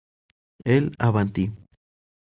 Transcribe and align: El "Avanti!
El 0.65 0.93
"Avanti! 0.97 1.53